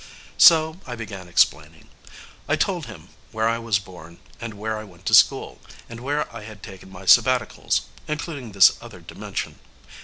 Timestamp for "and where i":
4.39-4.83, 5.87-6.41